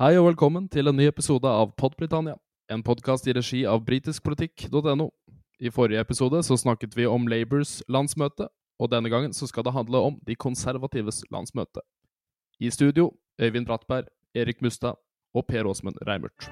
Hei 0.00 0.14
og 0.16 0.30
velkommen 0.30 0.64
til 0.72 0.88
en 0.88 0.96
ny 0.96 1.10
episode 1.10 1.44
av 1.44 1.74
Podbritannia, 1.76 2.38
en 2.72 2.80
podkast 2.80 3.26
i 3.28 3.34
regi 3.36 3.58
av 3.68 3.82
britiskpolitikk.no. 3.84 5.10
I 5.60 5.68
forrige 5.68 6.00
episode 6.00 6.40
så 6.40 6.56
snakket 6.56 6.96
vi 6.96 7.04
om 7.04 7.28
Labours 7.28 7.82
landsmøte, 7.84 8.46
og 8.80 8.88
denne 8.94 9.12
gangen 9.12 9.36
så 9.36 9.44
skal 9.50 9.68
det 9.68 9.74
handle 9.76 10.00
om 10.00 10.16
de 10.24 10.38
konservatives 10.40 11.20
landsmøte. 11.28 11.84
I 12.64 12.72
studio 12.72 13.10
Øyvind 13.36 13.68
Brattberg, 13.68 14.08
Erik 14.34 14.64
Mustad 14.64 14.96
og 15.34 15.44
Per 15.52 15.68
Åsmund 15.68 16.00
Reimert. 16.08 16.48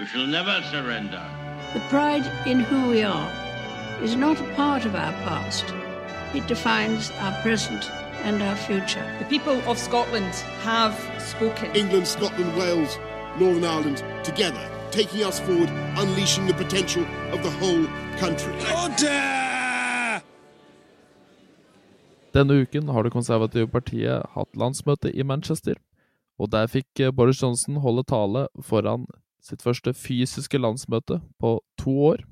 We 0.00 0.08
shall 0.08 0.24
never 0.24 0.56
surrender. 0.72 1.20
The 1.76 1.84
pride 1.92 2.24
in 2.48 2.64
who 2.64 2.88
we 2.88 3.04
are 3.04 3.28
is 4.02 4.16
not 4.16 4.40
a 4.40 4.54
part 4.56 4.86
of 4.86 4.94
our 4.94 5.12
past. 5.28 5.91
It 6.34 6.46
defines 6.46 7.10
our 7.20 7.32
present 7.42 7.90
and 8.24 8.42
our 8.42 8.56
future. 8.56 9.04
The 9.18 9.26
people 9.26 9.60
of 9.70 9.76
Scotland 9.76 10.32
have 10.64 10.94
spoken. 11.20 11.76
England, 11.76 12.06
Scotland, 12.08 12.56
Wales, 12.56 12.98
Northern 13.38 13.64
Ireland 13.64 14.02
together, 14.24 14.64
taking 14.90 15.24
us 15.24 15.40
forward, 15.40 15.68
unleashing 15.98 16.46
the 16.46 16.54
potential 16.54 17.04
of 17.32 17.42
the 17.42 17.50
whole 17.50 17.86
country. 18.18 18.52
Denne 22.32 22.52
uken 22.52 22.88
har 22.88 23.02
Det 23.02 23.12
konservative 23.12 23.68
partiet 23.68 24.24
hatt 24.34 24.56
landsmøte 24.56 25.12
i 25.12 25.22
Manchester, 25.22 25.74
og 26.38 26.48
der 26.52 26.66
fikk 26.66 27.00
eh, 27.00 27.12
Boris 27.12 27.42
Johnson 27.42 27.76
holde 27.76 28.04
tale 28.08 28.46
foran 28.62 29.04
sitt 29.42 29.62
første 29.62 29.92
fysiske 29.92 30.58
landsmøte 30.58 31.20
på 31.38 31.60
to 31.78 31.92
år. 32.14 32.24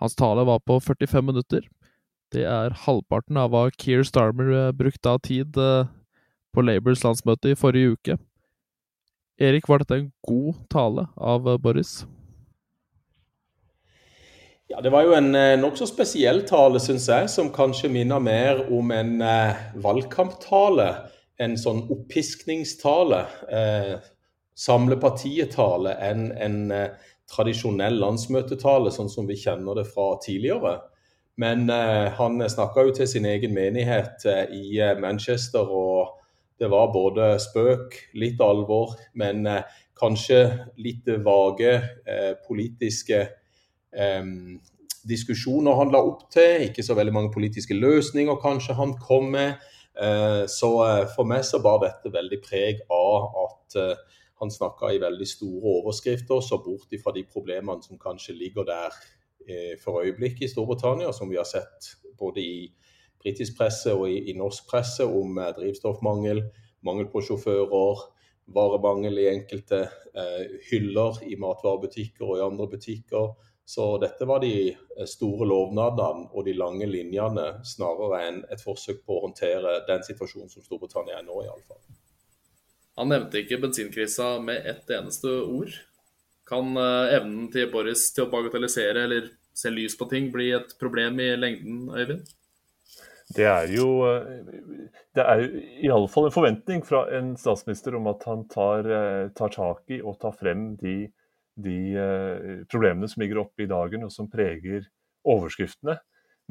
Hans 0.00 0.14
tale 0.14 0.44
var 0.44 0.58
på 0.58 0.80
45 0.80 1.22
minutter. 1.22 1.64
Det 2.34 2.42
er 2.50 2.74
halvparten 2.84 3.38
av 3.38 3.52
hva 3.52 3.68
Keir 3.78 4.02
Starmer 4.06 4.50
eh, 4.50 4.72
brukte 4.74 5.12
av 5.12 5.20
tid 5.26 5.54
eh, 5.60 5.86
på 6.54 6.64
Labours 6.64 7.04
landsmøte 7.06 7.52
i 7.52 7.58
forrige 7.58 7.94
uke. 7.94 8.16
Erik, 9.38 9.68
var 9.70 9.82
dette 9.82 9.98
en 10.00 10.10
god 10.26 10.60
tale 10.70 11.06
av 11.14 11.46
eh, 11.48 11.60
Boris? 11.62 12.02
Ja, 14.70 14.80
Det 14.80 14.90
var 14.90 15.04
jo 15.04 15.12
en 15.14 15.30
nokså 15.60 15.86
spesiell 15.86 16.40
tale, 16.48 16.80
syns 16.80 17.06
jeg, 17.10 17.28
som 17.30 17.52
kanskje 17.54 17.90
minner 17.92 18.18
mer 18.18 18.64
om 18.72 18.90
en 18.96 19.20
valgkamptale. 19.84 20.88
En 21.38 21.54
sånn 21.60 21.82
oppiskningstale, 21.92 23.20
eh, 23.52 23.92
samlepartiet-tale, 24.54 25.94
enn 26.08 26.26
en 26.32 26.58
eh, 26.72 27.12
tradisjonell 27.30 27.98
landsmøtetale, 28.00 28.92
sånn 28.94 29.10
som 29.10 29.26
vi 29.28 29.36
kjenner 29.38 29.80
det 29.80 29.86
fra 29.90 30.14
tidligere. 30.24 30.78
Men 31.36 31.70
eh, 31.70 32.12
han 32.14 32.42
snakka 32.50 32.84
jo 32.86 32.92
til 32.94 33.08
sin 33.10 33.26
egen 33.26 33.54
menighet 33.56 34.26
eh, 34.30 34.44
i 34.54 34.78
eh, 34.78 34.98
Manchester, 35.00 35.66
og 35.66 36.20
det 36.60 36.68
var 36.70 36.92
både 36.94 37.32
spøk, 37.42 37.96
litt 38.14 38.38
alvor, 38.42 38.94
men 39.18 39.42
kanskje 39.98 40.38
litt 40.78 41.08
vage 41.26 41.72
politiske 42.46 43.24
Em, 43.94 44.56
diskusjoner 45.06 45.76
han 45.78 45.92
la 45.94 46.00
opp 46.02 46.24
til, 46.34 46.64
ikke 46.66 46.82
så 46.82 46.96
veldig 46.98 47.12
mange 47.14 47.30
politiske 47.34 47.76
løsninger 47.78 48.40
kanskje 48.42 48.74
han 48.74 48.96
kom 48.98 49.28
med. 49.34 49.60
Så 50.50 50.70
for 51.14 51.28
meg 51.30 51.44
så 51.46 51.60
bar 51.62 51.78
dette 51.84 52.10
veldig 52.10 52.40
preg 52.42 52.80
av 52.90 53.28
at 53.44 53.76
han 54.42 54.50
snakka 54.50 54.90
i 54.90 54.98
veldig 54.98 55.28
store 55.30 55.76
overskrifter, 55.76 56.42
så 56.42 56.58
bort 56.64 56.90
ifra 56.90 57.14
de 57.14 57.22
problemene 57.30 57.86
som 57.86 58.00
kanskje 58.02 58.34
ligger 58.34 58.66
der 58.66 58.98
for 59.82 60.04
øyeblikket 60.04 60.46
i 60.46 60.48
Storbritannia, 60.48 61.12
som 61.12 61.28
vi 61.30 61.36
har 61.36 61.46
sett 61.48 61.90
både 62.18 62.40
i 62.40 62.58
britisk 63.24 63.56
presse 63.58 63.94
og 63.94 64.08
i, 64.10 64.18
i 64.30 64.36
norsk 64.36 64.68
presse 64.70 65.06
om 65.08 65.38
eh, 65.40 65.52
drivstoffmangel, 65.56 66.42
mangel 66.84 67.08
på 67.12 67.24
sjåfører, 67.24 68.04
varemangel 68.54 69.22
i 69.22 69.30
enkelte 69.32 69.86
eh, 70.12 70.60
hyller 70.68 71.22
i 71.24 71.38
matvarebutikker 71.40 72.28
og 72.28 72.38
i 72.38 72.44
andre 72.44 72.68
butikker. 72.76 73.32
Så 73.64 73.86
dette 74.02 74.28
var 74.28 74.42
de 74.44 74.54
eh, 74.68 75.06
store 75.08 75.48
lovnadene 75.48 76.28
og 76.32 76.44
de 76.44 76.56
lange 76.58 76.88
linjene, 76.90 77.48
snarere 77.64 78.20
enn 78.28 78.42
et 78.52 78.60
forsøk 78.60 79.00
på 79.06 79.16
å 79.16 79.24
håndtere 79.28 79.80
den 79.88 80.04
situasjonen 80.04 80.52
som 80.52 80.66
Storbritannia 80.66 81.22
er 81.22 81.26
nå, 81.26 81.40
iallfall. 81.46 81.80
Han 83.00 83.10
nevnte 83.10 83.40
ikke 83.40 83.58
bensinkrisa 83.64 84.36
med 84.44 84.68
ett 84.70 84.90
eneste 84.94 85.32
ord. 85.48 85.72
Kan 86.48 86.76
eh, 86.76 87.16
evnen 87.16 87.48
til 87.52 87.70
Boris 87.72 88.10
til 88.14 88.26
å 88.26 88.32
bagatellisere 88.32 89.06
eller 89.06 89.28
se 89.56 89.70
lys 89.72 89.96
på 89.96 90.08
ting 90.10 90.30
bli 90.34 90.50
et 90.56 90.74
problem 90.80 91.20
i 91.22 91.30
lengden, 91.40 91.86
Øyvind? 91.94 92.32
Det 93.34 93.46
er 93.48 93.70
jo 93.72 93.88
eh, 94.10 94.42
det 95.16 95.24
er 95.24 95.44
i 95.80 95.90
alle 95.92 96.10
fall 96.12 96.28
en 96.28 96.34
forventning 96.34 96.84
fra 96.84 97.06
en 97.16 97.32
statsminister 97.40 97.96
om 97.96 98.10
at 98.12 98.26
han 98.28 98.44
tar, 98.52 98.84
eh, 98.84 99.28
tar 99.36 99.54
tak 99.56 99.94
i 99.96 100.02
og 100.02 100.18
tar 100.20 100.36
frem 100.36 100.74
de, 100.80 100.98
de 101.56 101.78
problemene 102.68 103.08
som 103.08 103.24
ligger 103.24 103.46
oppe 103.46 103.64
i 103.64 103.70
dagen 103.70 104.04
og 104.04 104.12
som 104.12 104.28
preger 104.30 104.84
overskriftene. 105.24 105.96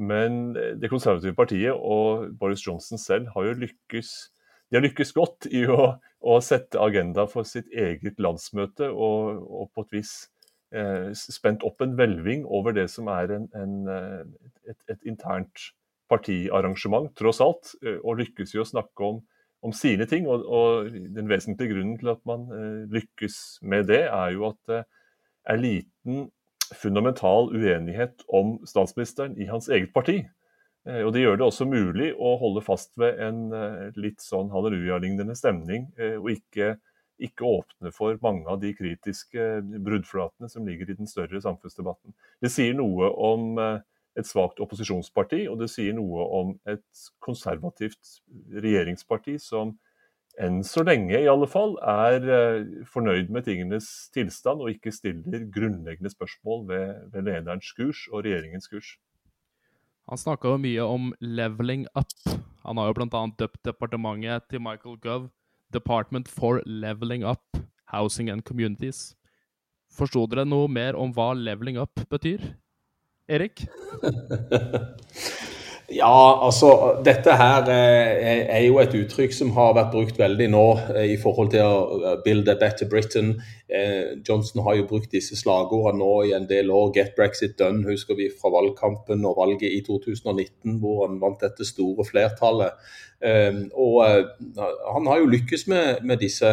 Men 0.02 0.56
Det 0.82 0.90
konservative 0.90 1.36
partiet 1.38 1.76
og 1.78 2.32
Boris 2.40 2.64
Johnson 2.66 2.98
selv 2.98 3.28
har 3.36 3.46
jo 3.46 3.60
lykkes 3.62 4.10
de 4.74 4.80
har 4.80 4.88
lykkes 4.88 5.14
godt 5.14 5.46
i 5.54 5.68
å, 5.70 5.92
å 6.26 6.40
sette 6.42 6.82
agenda 6.82 7.28
for 7.30 7.46
sitt 7.46 7.68
eget 7.70 8.18
landsmøte 8.18 8.88
og, 8.90 9.44
og 9.46 9.68
på 9.70 9.84
et 9.86 10.00
vis 10.00 10.14
eh, 10.74 11.12
spent 11.14 11.62
opp 11.68 11.86
en 11.86 11.94
hvelving 11.94 12.42
over 12.50 12.74
det 12.74 12.88
som 12.90 13.12
er 13.14 13.36
en, 13.36 13.46
en, 13.54 13.76
et, 14.66 14.80
et 14.90 15.06
internt 15.06 15.68
partiarrangement, 16.10 17.12
tross 17.14 17.42
alt, 17.46 17.76
eh, 17.86 18.00
og 18.02 18.18
lykkes 18.24 18.56
i 18.56 18.64
å 18.64 18.68
snakke 18.68 19.06
om, 19.06 19.22
om 19.62 19.78
sine 19.78 20.10
ting. 20.10 20.26
Og, 20.26 20.42
og, 20.42 20.90
Den 20.90 21.30
vesentlige 21.30 21.76
grunnen 21.76 22.00
til 22.02 22.16
at 22.16 22.24
man 22.26 22.50
eh, 22.50 22.84
lykkes 22.98 23.60
med 23.62 23.92
det, 23.94 24.08
er 24.10 24.34
jo 24.34 24.50
at 24.50 24.60
det 24.72 24.82
er 25.54 25.62
liten 25.62 26.32
fundamental 26.74 27.52
uenighet 27.54 28.26
om 28.34 28.58
statsministeren 28.66 29.38
i 29.38 29.52
hans 29.52 29.70
eget 29.70 29.94
parti. 29.94 30.24
Eh, 30.86 31.04
og 31.06 31.14
Det 31.14 31.24
gjør 31.24 31.38
det 31.40 31.46
også 31.48 31.68
mulig 31.70 32.10
å 32.20 32.34
holde 32.42 32.64
fast 32.66 32.98
ved 33.00 33.20
en 33.24 33.46
eh, 33.56 33.94
litt 34.00 34.24
sånn 34.24 34.52
halleluja-lignende 34.52 35.36
stemning, 35.40 35.88
eh, 35.98 36.18
og 36.20 36.34
ikke, 36.34 36.74
ikke 37.24 37.48
åpne 37.48 37.94
for 37.96 38.20
mange 38.24 38.50
av 38.52 38.60
de 38.64 38.74
kritiske 38.76 39.48
bruddflatene 39.86 40.52
som 40.52 40.68
ligger 40.68 40.92
i 40.92 40.98
den 41.00 41.10
større 41.10 41.40
samfunnsdebatten. 41.44 42.16
Det 42.44 42.52
sier 42.52 42.76
noe 42.76 43.14
om 43.16 43.56
et 44.14 44.28
svakt 44.30 44.60
opposisjonsparti, 44.62 45.46
og 45.50 45.62
det 45.62 45.72
sier 45.72 45.96
noe 45.96 46.28
om 46.42 46.52
et 46.70 47.06
konservativt 47.24 48.20
regjeringsparti 48.52 49.40
som 49.42 49.78
enn 50.42 50.64
så 50.66 50.82
lenge 50.82 51.14
i 51.14 51.30
alle 51.30 51.46
fall 51.46 51.76
er 51.86 52.26
fornøyd 52.90 53.30
med 53.34 53.46
tingenes 53.46 53.88
tilstand 54.14 54.66
og 54.66 54.74
ikke 54.74 54.94
stiller 54.94 55.46
grunnleggende 55.54 56.10
spørsmål 56.10 56.66
ved, 56.70 56.94
ved 57.14 57.28
lederens 57.30 57.70
kurs 57.78 58.08
og 58.12 58.26
regjeringens 58.26 58.70
kurs. 58.70 58.96
Han 60.10 60.20
snakka 60.20 60.52
jo 60.52 60.58
mye 60.60 60.84
om 60.84 61.14
'leveling 61.22 61.86
up'. 61.96 62.40
Han 62.64 62.78
har 62.78 62.90
jo 62.90 62.96
bl.a. 62.98 63.22
døpt 63.40 63.64
departementet 63.64 64.50
til 64.50 64.60
Michael 64.60 64.98
Gove 64.98 65.30
'Department 65.72 66.28
for 66.28 66.62
Leveling 66.66 67.24
Up 67.24 67.58
Housing 67.94 68.30
and 68.30 68.44
Communities'. 68.44 69.16
Forsto 69.90 70.26
dere 70.28 70.46
noe 70.46 70.68
mer 70.68 70.96
om 71.00 71.14
hva 71.14 71.34
'leveling 71.34 71.80
up' 71.80 72.06
betyr? 72.10 72.56
Erik? 73.30 73.66
Ja, 75.94 76.40
altså 76.46 76.70
dette 77.06 77.36
her 77.38 77.68
eh, 77.70 78.40
er 78.50 78.64
jo 78.66 78.80
et 78.82 78.94
uttrykk 78.98 79.34
som 79.36 79.52
har 79.54 79.76
vært 79.78 79.92
brukt 79.94 80.18
veldig 80.18 80.48
nå 80.50 80.64
eh, 80.96 81.12
i 81.14 81.18
forhold 81.22 81.52
til 81.54 81.62
å 81.62 82.14
build 82.26 82.50
a 82.50 82.56
better 82.58 82.90
Britain. 82.90 83.36
Eh, 83.70 84.16
Johnson 84.26 84.64
har 84.66 84.80
jo 84.80 84.88
brukt 84.90 85.14
disse 85.14 85.38
slagordene 85.38 86.02
nå 86.02 86.12
i 86.30 86.34
en 86.38 86.48
del 86.50 86.72
år. 86.74 86.92
Get 86.98 87.14
Brexit 87.20 87.58
done, 87.62 87.86
husker 87.86 88.18
vi 88.18 88.32
fra 88.34 88.50
valgkampen 88.56 89.26
og 89.30 89.38
valget 89.42 89.70
i 89.70 89.84
2019, 89.86 90.80
hvor 90.82 91.04
han 91.06 91.22
vant 91.22 91.46
dette 91.46 91.68
store 91.68 92.08
flertallet. 92.08 92.82
Og 93.80 94.02
han 94.04 95.06
har 95.08 95.22
jo 95.22 95.30
lykkes 95.32 95.62
med, 95.72 96.02
med 96.04 96.20
disse 96.20 96.50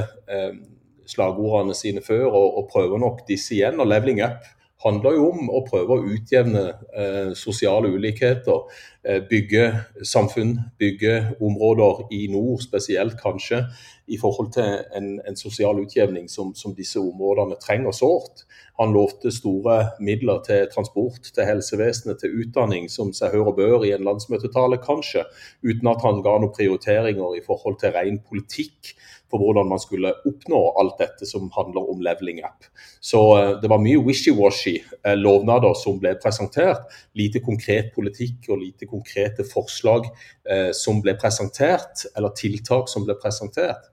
slagordene 1.11 1.75
sine 1.75 2.05
før, 2.05 2.29
og, 2.29 2.61
og 2.61 2.69
prøver 2.71 3.03
nok 3.03 3.25
disse 3.27 3.57
igjen. 3.57 3.81
Og 3.83 3.91
leveling 3.91 4.23
up 4.23 4.47
handler 4.85 5.17
jo 5.19 5.27
om 5.35 5.51
å 5.53 5.63
prøve 5.67 5.97
å 5.97 6.07
utjevne 6.15 6.63
eh, 6.97 7.33
sosiale 7.37 7.91
ulikheter. 7.93 8.65
Eh, 9.05 9.21
bygge 9.29 9.67
samfunn, 10.05 10.57
bygge 10.81 11.37
områder 11.41 12.07
i 12.17 12.27
nord 12.33 12.61
spesielt 12.65 13.17
kanskje, 13.21 13.63
i 14.11 14.19
forhold 14.21 14.51
til 14.57 14.81
en, 14.97 15.13
en 15.29 15.39
sosial 15.39 15.79
utjevning 15.81 16.27
som, 16.29 16.55
som, 16.59 16.75
disse 16.77 17.01
områdene 17.01 17.61
trenger 17.63 17.95
sårt. 17.97 18.45
Han 18.81 18.93
lovte 18.97 19.33
store 19.33 19.79
midler 20.01 20.41
til 20.45 20.67
transport, 20.73 21.31
til 21.35 21.49
helsevesenet, 21.49 22.21
til 22.21 22.41
utdanning, 22.43 22.89
som 22.93 23.13
seg 23.17 23.37
hør 23.37 23.53
og 23.53 23.61
bør 23.61 23.87
i 23.89 23.95
en 23.97 24.05
landsmøtetale, 24.09 24.81
kanskje, 24.85 25.27
uten 25.65 25.93
at 25.93 26.05
han 26.05 26.25
ga 26.25 26.39
noen 26.41 26.57
prioriteringer 26.57 27.37
i 27.37 27.45
forhold 27.45 27.81
til 27.81 27.97
ren 27.97 28.21
politikk 28.25 28.95
for 29.31 29.43
hvordan 29.43 29.69
man 29.71 29.81
skulle 29.83 30.13
oppnå 30.27 30.61
alt 30.81 30.99
dette 31.01 31.29
som 31.29 31.51
handler 31.55 31.91
om 31.93 32.03
leveling 32.05 32.43
up. 32.45 32.67
Så 33.01 33.21
eh, 33.39 33.53
det 33.63 33.71
var 33.71 33.83
mye 33.83 34.03
wishy-washy 34.05 34.77
eh, 34.81 35.17
lovnader 35.19 35.75
som 35.79 36.01
ble 36.03 36.17
presentert. 36.23 36.91
Lite 37.19 37.43
konkret 37.45 37.93
politikk 37.95 38.51
og 38.51 38.63
lite 38.65 38.89
konkrete 38.91 39.47
forslag 39.47 40.09
eh, 40.51 40.71
som 40.77 41.03
ble 41.05 41.15
presentert, 41.21 42.07
eller 42.17 42.35
tiltak 42.37 42.91
som 42.91 43.07
ble 43.07 43.17
presentert. 43.21 43.91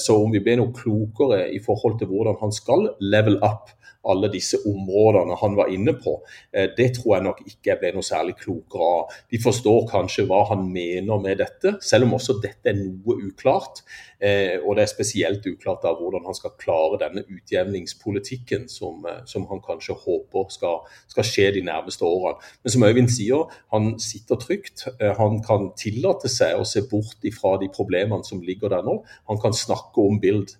Så 0.00 0.16
om 0.18 0.32
vi 0.32 0.40
blir 0.42 0.58
noe 0.58 0.74
klokere 0.76 1.44
i 1.54 1.60
forhold 1.62 1.98
til 2.00 2.10
hvordan 2.10 2.36
han 2.40 2.52
skal 2.52 2.88
level 3.00 3.38
up 3.46 3.70
alle 4.08 4.30
disse 4.32 4.58
områdene 4.66 5.36
han 5.40 5.56
var 5.58 5.70
inne 5.72 5.94
på, 5.98 6.16
det 6.52 6.88
tror 6.96 7.16
jeg 7.16 7.24
nok 7.26 7.42
ikke 7.46 7.72
jeg 7.72 7.80
ble 7.80 7.92
noe 7.96 8.06
særlig 8.06 8.36
klokere 8.40 8.90
av. 9.00 9.16
De 9.32 9.40
forstår 9.42 9.88
kanskje 9.90 10.26
hva 10.28 10.44
han 10.50 10.64
mener 10.72 11.20
med 11.22 11.40
dette, 11.42 11.76
selv 11.84 12.08
om 12.08 12.16
også 12.16 12.38
dette 12.42 12.72
er 12.72 12.78
noe 12.78 13.18
uklart. 13.28 13.82
Og 14.20 14.76
det 14.76 14.84
er 14.84 14.90
spesielt 14.90 15.46
uklart 15.48 15.84
av 15.88 16.00
hvordan 16.00 16.26
han 16.28 16.36
skal 16.36 16.56
klare 16.60 17.00
denne 17.00 17.24
utjevningspolitikken 17.24 18.66
som, 18.72 19.04
som 19.28 19.46
han 19.50 19.62
kanskje 19.64 19.96
håper 20.02 20.48
skal, 20.52 20.80
skal, 21.08 21.26
skje 21.26 21.50
de 21.56 21.64
nærmeste 21.68 22.04
årene. 22.06 22.40
Men 22.64 22.74
som 22.74 22.86
Øyvind 22.88 23.12
sier, 23.12 23.52
han 23.74 23.92
sitter 24.02 24.40
trygt. 24.40 24.86
Han 25.20 25.40
kan 25.44 25.70
tillate 25.78 26.30
seg 26.32 26.58
å 26.58 26.66
se 26.68 26.84
bort 26.90 27.24
ifra 27.26 27.56
de 27.60 27.70
problemene 27.72 28.26
som 28.26 28.42
ligger 28.44 28.72
der 28.72 28.84
nå. 28.86 29.00
Han 29.30 29.40
kan 29.40 29.56
snakke 29.56 30.04
om 30.04 30.20
Bild 30.20 30.56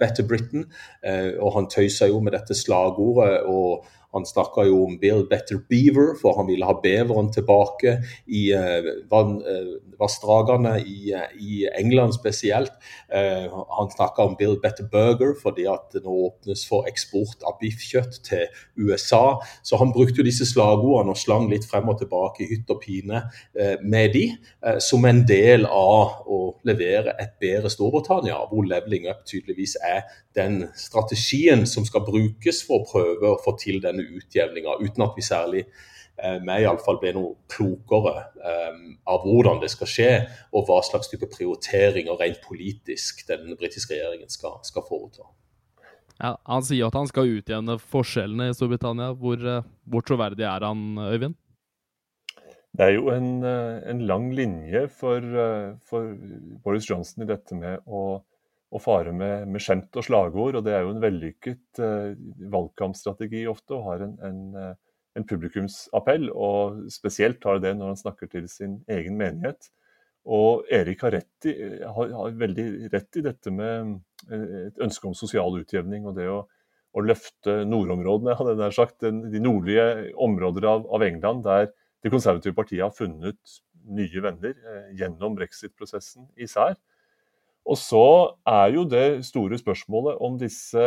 Better 0.00 0.26
Britain, 0.26 0.66
uh, 1.06 1.32
og 1.40 1.54
han 1.58 1.70
tøysa 1.72 2.08
jo 2.10 2.20
med 2.24 2.36
dette 2.36 2.56
slagordet. 2.58 3.42
og 3.46 3.86
han 4.12 4.26
snakka 4.26 4.64
jo 4.66 4.84
om 4.84 4.96
Build 4.98 5.28
Better 5.28 5.60
Beaver, 5.68 6.14
for 6.18 6.36
han 6.36 6.48
ville 6.50 6.66
ha 6.66 6.74
beveren 6.82 7.30
tilbake 7.32 7.96
i 8.26 8.48
uh, 8.54 8.88
uh, 9.12 9.74
vassdragene 10.00 10.76
i, 10.82 11.12
uh, 11.14 11.28
i, 11.38 11.66
England 11.78 12.14
spesielt. 12.14 12.72
han 13.10 13.90
snakka 13.90 14.22
om 14.22 14.36
Build 14.38 14.60
Better 14.62 14.84
Burger, 14.90 15.34
fordi 15.42 15.66
at 15.70 15.90
det 15.94 16.02
nå 16.04 16.14
åpnes 16.26 16.62
for 16.68 16.86
eksport 16.88 17.42
av 17.46 17.58
biffkjøtt 17.60 18.20
til 18.26 18.46
USA. 18.78 19.40
Så 19.62 19.78
han 19.80 19.92
brukte 19.94 20.20
jo 20.20 20.26
disse 20.26 20.46
slagordene 20.48 21.14
og 21.14 21.18
slang 21.18 21.48
litt 21.50 21.66
frem 21.68 21.90
og 21.90 21.98
tilbake 22.00 22.44
i 22.44 22.48
hytt 22.52 22.70
og 22.70 22.80
pine 22.84 23.22
med 23.82 24.14
de, 24.14 24.24
som 24.82 25.04
en 25.08 25.24
del 25.26 25.66
av 25.66 26.22
å 26.30 26.40
levere 26.66 27.16
et 27.20 27.34
bedre 27.42 27.70
Storbritannia, 27.72 28.38
hvor 28.50 28.66
leveling 28.68 29.08
up 29.10 29.24
tydeligvis 29.28 29.76
er 29.86 30.06
den 30.38 30.68
strategien 30.78 31.66
som 31.66 31.86
skal 31.86 32.04
brukes 32.06 32.62
for 32.66 32.80
å 32.80 32.88
prøve 32.90 33.32
å 33.32 33.40
få 33.42 33.56
til 33.60 33.80
denne 33.82 33.99
utjevninga, 34.00 34.78
uten 34.80 35.06
at 35.06 35.16
vi 35.18 35.24
særlig 35.24 35.64
vi 36.20 36.44
meg 36.44 36.64
iallfall 36.64 36.98
ble 37.00 37.12
noe 37.16 37.34
klokere 37.50 38.26
um, 38.36 38.80
av 39.08 39.24
hvordan 39.24 39.60
det 39.62 39.70
skal 39.72 39.90
skje, 39.90 40.10
og 40.52 40.66
hva 40.68 40.80
slags 40.84 41.10
type 41.10 41.28
prioriteringer 41.32 42.18
rent 42.20 42.42
politisk 42.44 43.24
den 43.30 43.54
britiske 43.56 43.94
regjeringen 43.94 44.32
skal, 44.32 44.58
skal 44.66 44.84
foreta. 44.86 45.28
Ja, 46.20 46.34
Han 46.44 46.64
sier 46.66 46.90
at 46.90 46.98
han 46.98 47.08
skal 47.08 47.30
utjevne 47.38 47.78
forskjellene 47.80 48.50
i 48.50 48.56
Storbritannia. 48.56 49.14
Hvor, 49.16 49.40
eh, 49.40 49.68
hvor 49.88 50.04
troverdig 50.04 50.44
er 50.44 50.66
han, 50.68 50.98
Øyvind? 51.00 51.38
Det 52.76 52.86
er 52.86 52.92
jo 52.94 53.08
en, 53.10 53.42
en 53.42 54.02
lang 54.06 54.28
linje 54.36 54.84
for, 54.94 55.24
for, 55.88 56.12
Boris 56.62 56.86
Johnson 56.86 57.24
i 57.24 57.26
dette 57.26 57.56
med 57.58 57.80
å 57.82 58.20
å 58.70 58.78
fare 58.82 59.12
med, 59.14 59.48
med, 59.50 59.62
skjemt 59.62 59.98
og 59.98 60.06
slagord. 60.06 60.58
og 60.58 60.66
Det 60.66 60.74
er 60.76 60.84
jo 60.84 60.94
en 60.94 61.02
vellykket 61.02 61.82
uh, 61.82 62.12
valgkampstrategi 62.52 63.42
ofte, 63.50 63.74
og 63.76 63.88
har 63.88 64.04
en, 64.06 64.14
en, 64.26 64.40
uh, 64.54 65.00
en, 65.18 65.26
publikumsappell. 65.26 66.28
og 66.30 66.84
Spesielt 66.94 67.44
har 67.48 67.60
det 67.62 67.74
når 67.78 67.94
han 67.94 68.00
snakker 68.04 68.30
til 68.30 68.46
sin 68.52 68.80
egen 68.90 69.18
menighet. 69.18 69.72
Og 70.30 70.68
Erik 70.70 71.02
har, 71.02 71.16
i, 71.18 71.54
har, 71.82 72.14
har 72.14 72.38
veldig 72.38 72.68
rett 72.92 73.18
i 73.18 73.24
dette 73.26 73.52
med 73.54 73.96
uh, 74.30 74.46
et 74.68 74.82
ønske 74.86 75.10
om 75.10 75.18
sosial 75.18 75.58
utjevning. 75.58 76.06
og 76.06 76.14
det 76.20 76.28
å, 76.30 76.44
å 76.94 77.04
løfte 77.06 77.64
nordområdene, 77.66 78.36
hadde 78.38 78.54
jeg 78.68 78.78
sagt, 78.78 79.00
den, 79.02 79.24
de 79.34 79.42
nordlige 79.42 80.14
områder 80.14 80.68
av, 80.70 80.86
av, 80.94 81.06
England, 81.06 81.42
der 81.48 81.72
det 82.04 82.14
konservative 82.14 82.54
partiet 82.54 82.86
har 82.86 82.94
funnet 82.94 83.58
nye 83.90 84.22
venner 84.22 84.54
gjennom 84.96 85.34
brexit-prosessen 85.36 86.28
især. 86.38 86.78
Og 87.70 87.78
så 87.78 88.04
er 88.50 88.74
jo 88.74 88.84
det 88.88 89.22
store 89.28 89.58
spørsmålet 89.60 90.18
om 90.26 90.38
disse 90.40 90.84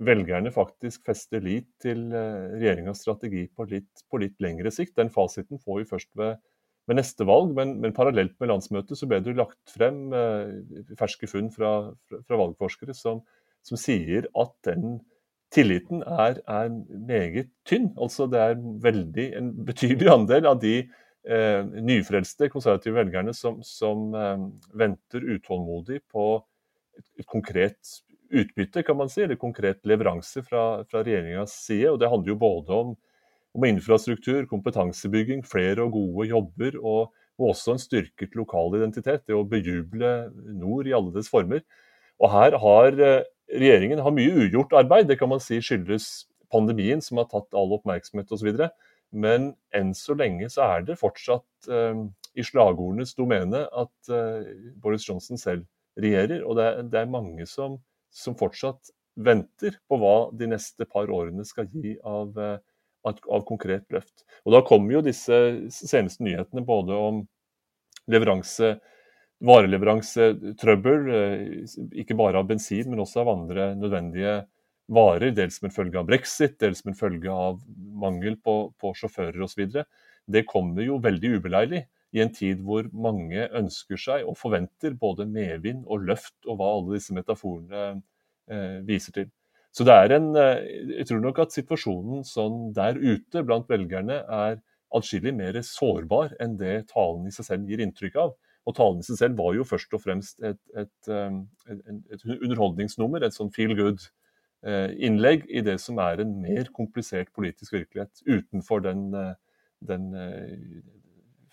velgerne 0.00 0.52
faktisk 0.52 1.04
fester 1.08 1.42
lit 1.44 1.68
til 1.82 2.08
eh, 2.16 2.56
regjeringas 2.56 3.02
strategi 3.04 3.46
på 3.56 3.66
litt, 3.70 4.04
på 4.08 4.20
litt, 4.22 4.36
lengre 4.42 4.72
sikt. 4.72 4.96
Den 4.98 5.12
fasiten 5.12 5.60
får 5.60 5.82
vi 5.82 5.88
først 5.90 6.10
ved, 6.20 6.40
ved 6.88 7.00
neste 7.00 7.26
valg, 7.28 7.52
men, 7.56 7.76
men, 7.82 7.94
parallelt 7.96 8.36
med 8.40 8.52
landsmøtet 8.52 8.98
så 8.98 9.08
ble 9.08 9.20
det 9.24 9.36
lagt 9.38 9.74
frem 9.74 10.08
eh, 10.16 10.96
ferske 11.00 11.28
funn 11.30 11.52
fra, 11.52 11.74
fra 12.10 12.40
valgforskere 12.40 12.96
som, 12.96 13.22
som, 13.66 13.80
sier 13.80 14.28
at 14.40 14.56
den 14.68 15.00
tilliten 15.52 16.04
er, 16.06 16.40
er, 16.48 16.72
meget 17.08 17.52
tynn. 17.68 17.90
Altså 18.00 18.28
det 18.30 18.40
er 18.40 18.58
veldig, 18.60 19.30
en 19.36 19.54
betydelig 19.68 20.12
andel 20.12 20.48
av 20.52 20.60
de 20.64 20.76
eh, 21.28 21.64
nyfrelste 21.64 22.48
konservative 22.52 22.96
velgerne 22.96 23.34
som, 23.36 23.60
som 23.66 24.14
eh, 24.14 24.46
venter 24.78 25.26
utålmodig 25.36 26.00
på 26.10 26.26
et, 26.98 27.06
et, 27.18 27.26
konkret 27.26 27.96
utbytte, 28.30 28.84
kan 28.86 28.98
man 28.98 29.10
si, 29.10 29.24
eller 29.24 29.40
konkret 29.40 29.82
leveranse 29.88 30.42
fra, 30.46 30.82
fra 30.90 31.04
regjeringas 31.04 31.54
side. 31.66 31.90
og 31.90 32.00
Det 32.00 32.10
handler 32.10 32.32
jo 32.32 32.40
både 32.40 32.76
om, 32.84 32.92
om, 33.56 33.66
infrastruktur, 33.66 34.44
kompetansebygging, 34.50 35.42
flere 35.46 35.82
og 35.86 35.96
gode 35.98 36.28
jobber, 36.30 36.78
og 36.78 37.16
også 37.40 37.74
en 37.74 37.82
styrket 37.82 38.36
lokal 38.36 38.76
identitet. 38.78 39.24
Det 39.26 39.34
å 39.34 39.46
bejuble 39.48 40.30
nord 40.54 40.88
i 40.88 40.94
alle 40.94 41.12
dets 41.14 41.30
former. 41.32 41.64
Og 42.20 42.30
her 42.34 42.56
har 42.62 43.00
eh, 43.00 43.22
regjeringen 43.50 44.02
har 44.04 44.14
mye 44.14 44.46
ugjort 44.46 44.74
arbeid. 44.76 45.08
Det 45.08 45.18
kan 45.18 45.32
man 45.32 45.42
si 45.42 45.58
skyldes 45.64 46.28
pandemien, 46.52 47.02
som 47.02 47.20
har 47.20 47.30
tatt 47.30 47.56
all 47.56 47.72
oppmerksomhet 47.78 48.30
osv. 48.34 48.52
Men 49.10 49.50
enn 49.74 49.92
så 49.96 50.14
lenge 50.14 50.48
så 50.52 50.66
er 50.76 50.86
det 50.86 50.98
fortsatt 51.00 51.70
eh, 51.70 52.02
i 52.38 52.46
slagordenes 52.46 53.16
domene 53.18 53.64
at 53.66 54.12
eh, 54.12 54.50
Boris 54.78 55.08
Johnson 55.08 55.40
selv 55.40 55.66
regjerer. 56.00 56.44
Og 56.46 56.58
det 56.58 56.66
er, 56.68 56.82
det 56.92 57.00
er 57.02 57.10
mange 57.10 57.46
som, 57.50 57.80
som, 58.14 58.36
fortsatt 58.38 58.92
venter 59.20 59.74
på 59.90 59.98
hva 60.00 60.30
de 60.38 60.52
neste 60.52 60.86
par 60.86 61.10
årene 61.10 61.44
skal 61.44 61.66
gi 61.72 61.96
av, 62.06 62.30
uh, 62.38 62.56
av, 63.04 63.18
av 63.26 63.42
konkret 63.48 63.84
løft. 63.92 64.22
Og 64.46 64.54
da 64.54 64.62
kommer 64.64 64.94
jo 64.94 65.02
disse 65.04 65.40
seneste 65.74 66.24
nyhetene 66.24 66.62
både 66.64 66.94
om 66.94 67.24
leveranse 68.10 68.76
vareleveransetrøbbel, 69.40 71.06
ikke 72.02 72.16
bare 72.18 72.40
av 72.42 72.48
bensin, 72.50 72.90
men 72.92 73.00
også 73.00 73.22
av 73.22 73.30
andre 73.32 73.70
nødvendige 73.78 74.34
varer, 74.90 75.30
dels 75.36 75.58
som 75.58 75.68
en 75.68 75.74
følge 75.74 76.00
av 76.00 76.08
brexit, 76.08 76.58
dels 76.60 76.82
som 76.82 76.92
en 76.92 76.98
følge 76.98 77.32
av 77.32 77.60
mangel 78.00 78.36
på, 78.42 78.56
på 78.80 78.92
sjåfører 78.98 79.46
osv., 79.46 79.82
det 80.30 80.46
kommer 80.46 80.84
jo 80.84 81.00
veldig 81.02 81.36
ubeleilig 81.38 81.84
i 82.14 82.22
en 82.22 82.32
tid 82.34 82.62
hvor 82.66 82.88
mange 82.92 83.46
ønsker 83.56 83.98
seg 84.00 84.26
og 84.28 84.38
forventer 84.38 84.96
både 84.98 85.26
medvind 85.30 85.84
og 85.86 86.06
løft, 86.08 86.36
og 86.46 86.58
hva 86.58 86.72
alle 86.76 86.98
disse 86.98 87.14
metaforene 87.14 87.84
eh, 88.50 88.80
viser 88.86 89.16
til. 89.16 89.30
Så 89.70 89.86
det 89.86 89.94
er 89.94 90.16
en, 90.16 90.34
eh, 90.36 90.64
Jeg 90.98 91.06
tror 91.06 91.20
nok 91.22 91.38
at 91.38 91.54
situasjonen 91.54 92.24
sånn 92.26 92.72
der 92.74 92.98
ute 92.98 93.44
blant 93.46 93.70
velgerne 93.70 94.22
er 94.26 94.60
atskillig 94.90 95.34
mer 95.34 95.60
sårbar 95.62 96.34
enn 96.42 96.56
det 96.58 96.88
talen 96.90 97.28
i 97.28 97.34
seg 97.34 97.46
selv 97.46 97.70
gir 97.70 97.82
inntrykk 97.84 98.16
av. 98.18 98.34
Og 98.66 98.76
talen 98.76 98.98
i 99.00 99.06
seg 99.06 99.20
selv 99.20 99.38
var 99.38 99.54
jo 99.54 99.66
først 99.66 99.94
og 99.94 100.02
fremst 100.02 100.42
et, 100.42 100.58
et, 100.74 100.96
eh, 101.08 101.38
et, 101.70 101.84
et 102.10 102.26
underholdningsnummer, 102.40 103.22
et 103.22 103.36
sånn 103.36 103.54
feel 103.54 103.76
good 103.78 104.02
innlegg 104.66 105.46
i 105.48 105.62
det 105.64 105.78
som 105.80 105.98
er 106.04 106.20
en 106.20 106.34
mer 106.42 106.68
komplisert 106.76 107.32
politisk 107.36 107.72
virkelighet 107.72 108.20
utenfor 108.26 108.82
den, 108.84 109.06
eh, 109.14 109.32
den 109.88 110.10
eh, 110.14 110.82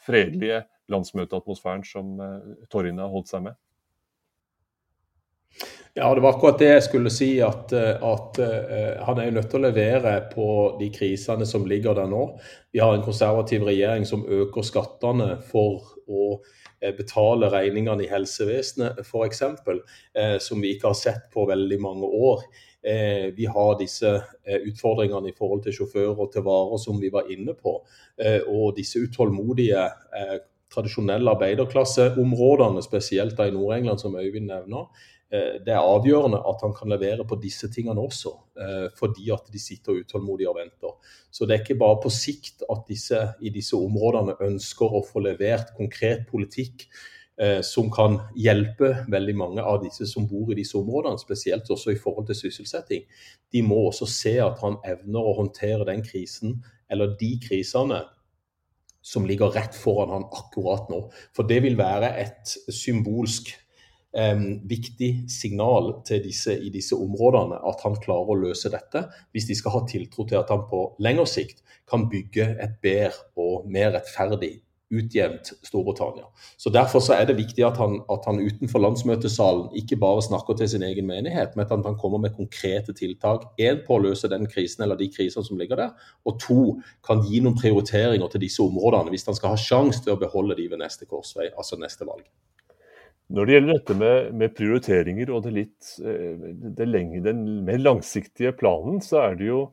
fredelige 0.03 0.65
landsmøteatmosfæren 0.91 1.83
som 1.83 2.19
Torrin 2.71 2.99
har 2.99 3.11
holdt 3.11 3.31
seg 3.31 3.47
med. 3.49 3.57
Ja, 5.97 6.13
det 6.15 6.21
var 6.21 6.35
akkurat 6.35 6.59
det 6.61 6.69
jeg 6.69 6.83
skulle 6.85 7.11
si. 7.11 7.27
At, 7.43 7.73
at 7.73 8.37
uh, 8.39 9.01
han 9.03 9.19
er 9.19 9.33
nødt 9.33 9.49
til 9.51 9.59
å 9.59 9.65
levere 9.65 10.13
på 10.31 10.45
de 10.79 10.87
krisene 10.93 11.47
som 11.49 11.65
ligger 11.67 11.97
der 11.97 12.07
nå. 12.07 12.21
Vi 12.71 12.79
har 12.79 12.93
en 12.93 13.03
konservativ 13.03 13.65
regjering 13.67 14.05
som 14.07 14.23
øker 14.23 14.63
skattene 14.63 15.41
for 15.49 15.97
å 16.07 16.37
betale 16.95 17.49
regningene 17.49 18.05
i 18.05 18.11
helsevesenet, 18.11 19.01
f.eks. 19.01 19.43
Uh, 19.65 20.37
som 20.39 20.61
vi 20.61 20.75
ikke 20.75 20.93
har 20.93 20.99
sett 21.01 21.27
på 21.33 21.49
veldig 21.49 21.81
mange 21.83 22.07
år. 22.07 22.45
Eh, 22.88 23.34
vi 23.36 23.46
har 23.46 23.74
disse 23.79 24.08
eh, 24.44 24.62
utfordringene 24.70 25.27
i 25.27 25.36
forhold 25.36 25.65
til 25.65 25.75
sjåfører 25.75 26.22
og 26.24 26.29
til 26.32 26.46
varer 26.46 26.79
som 26.79 27.01
vi 27.01 27.10
var 27.12 27.27
inne 27.34 27.51
på. 27.58 27.74
Eh, 28.15 28.39
og 28.48 28.77
disse 28.77 29.01
utålmodige 29.03 29.84
tradisjonelle 30.72 31.34
arbeiderklasseområdene, 31.36 32.84
spesielt 32.84 33.36
da 33.36 33.48
i 33.48 33.53
Nord-England, 33.56 34.00
som 34.00 34.15
Øyvind 34.20 34.48
nevner, 34.51 34.88
det 35.27 35.74
er 35.74 35.84
avgjørende 35.84 36.39
at 36.48 36.62
han 36.63 36.72
kan 36.75 36.91
levere 36.91 37.25
på 37.27 37.36
disse 37.39 37.67
tingene 37.72 38.00
også, 38.00 38.32
fordi 38.96 39.25
at 39.36 39.50
de 39.51 39.60
sitter 39.60 39.98
utålmodige 40.00 40.48
og 40.48 40.56
venter. 40.56 40.94
Så 41.32 41.44
det 41.44 41.56
er 41.56 41.63
ikke 41.65 41.79
bare 41.79 41.98
på 42.03 42.12
sikt 42.15 42.63
at 42.72 42.86
disse 42.88 43.20
i 43.44 43.51
disse 43.51 43.75
områdene 43.75 44.38
ønsker 44.48 44.96
å 44.96 45.03
få 45.08 45.24
levert 45.25 45.74
konkret 45.75 46.24
politikk 46.32 46.88
som 47.62 47.91
kan 47.94 48.15
hjelpe 48.34 48.88
veldig 49.13 49.34
mange 49.38 49.62
av 49.62 49.84
disse 49.84 50.08
som 50.10 50.25
bor 50.25 50.50
i 50.50 50.58
disse 50.58 50.74
områdene, 50.79 51.20
spesielt 51.22 51.70
også 51.70 51.91
i 51.94 52.00
forhold 52.01 52.25
til 52.32 52.39
sysselsetting. 52.39 53.03
De 53.53 53.62
må 53.62 53.84
også 53.91 54.08
se 54.10 54.34
at 54.41 54.58
han 54.63 54.79
evner 54.89 55.22
å 55.22 55.36
håndtere 55.44 55.86
den 55.86 56.01
krisen, 56.01 56.56
eller 56.89 57.13
de 57.20 57.36
krisene, 57.44 58.01
som 59.06 59.27
ligger 59.29 59.53
rett 59.53 59.77
foran 59.77 60.15
han 60.15 60.25
akkurat 60.34 60.89
nå. 60.89 61.03
For 61.38 61.46
det 61.46 61.62
vil 61.67 61.77
være 61.77 62.10
et 62.25 62.58
symbolsk 62.74 63.53
Um, 64.17 64.62
viktig 64.65 65.27
signal 65.29 65.91
til 66.08 66.22
disse 66.24 66.53
i 66.56 66.70
disse 66.74 66.96
områdene 66.96 67.60
at 67.70 67.82
han 67.84 67.98
klarer 68.01 68.32
å 68.34 68.38
løse 68.39 68.72
dette, 68.74 69.03
hvis 69.36 69.46
de 69.50 69.58
skal 69.60 69.75
ha 69.75 69.82
tiltro 69.86 70.24
til 70.25 70.39
at 70.39 70.50
han 70.50 70.63
på 70.70 70.79
lengre 71.03 71.27
sikt 71.29 71.60
kan 71.91 72.08
bygge 72.10 72.48
et 72.63 72.79
bedre 72.82 73.27
og 73.36 73.67
mer 73.70 73.91
rettferdig 73.94 74.56
utjevnt 74.94 75.51
Storbritannia. 75.63 76.25
Så 76.58 76.70
Derfor 76.70 77.00
så 77.03 77.13
er 77.17 77.25
det 77.27 77.38
viktig 77.38 77.65
at 77.67 77.77
han, 77.82 78.00
at 78.12 78.25
han, 78.25 78.39
utenfor 78.39 78.82
landsmøtesalen 78.84 79.75
ikke 79.75 80.00
bare 80.00 80.24
snakker 80.24 80.58
til 80.58 80.70
sin 80.70 80.86
egen 80.88 81.08
menighet, 81.08 81.56
men 81.56 81.65
at 81.65 81.74
han 81.74 81.98
kommer 82.00 82.22
med 82.24 82.36
konkrete 82.38 82.94
tiltak. 82.96 83.50
Én 83.60 83.84
på 83.88 83.98
å 83.98 84.03
løse 84.08 84.32
den 84.32 84.48
krisen 84.48 84.84
eller 84.86 85.00
de 85.00 85.10
krisene 85.12 85.46
som 85.46 85.60
ligger 85.60 85.82
der, 85.82 86.10
og 86.25 86.39
to 86.44 86.60
kan 87.06 87.24
gi 87.27 87.41
noen 87.44 87.58
prioriteringer 87.60 88.32
til 88.32 88.44
disse 88.44 88.63
områdene 88.63 89.13
hvis 89.13 89.27
han 89.27 89.38
skal 89.38 89.56
ha 89.56 89.62
sjanse 89.62 90.03
til 90.03 90.15
å 90.15 90.22
beholde 90.22 90.58
de 90.60 90.70
ved 90.72 90.82
neste 90.84 91.10
korsvei, 91.10 91.51
altså 91.58 91.79
neste 91.82 92.08
valg. 92.08 92.25
Når 93.27 93.46
det 93.46 93.56
gjelder 93.58 93.74
dette 93.74 93.96
med, 94.00 94.27
med 94.39 94.53
prioriteringer 94.56 95.32
og 95.36 95.41
det 95.44 95.51
litt, 95.51 95.89
eh, 96.00 96.46
det 96.77 96.88
lenge, 96.88 97.20
den 97.25 97.44
mer 97.67 97.82
langsiktige 97.82 98.53
planen, 98.56 99.01
så 99.03 99.25
er 99.25 99.36
det 99.36 99.50
jo 99.50 99.65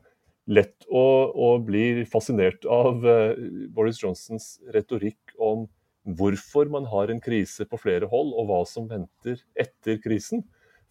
lett 0.45 0.85
å, 0.89 1.05
å 1.31 1.49
bli 1.65 2.05
fascinert 2.09 2.65
av 2.69 3.05
uh, 3.05 3.33
Boris 3.73 4.01
Johnsons 4.01 4.55
retorikk 4.73 5.33
om 5.41 5.65
hvorfor 6.05 6.69
man 6.69 6.85
har 6.91 7.09
en 7.09 7.21
krise 7.23 7.65
på 7.65 7.79
flere 7.81 8.09
hold, 8.11 8.33
og 8.37 8.51
hva 8.51 8.61
som 8.69 8.89
venter 8.89 9.41
etter 9.57 9.97
krisen. 10.03 10.43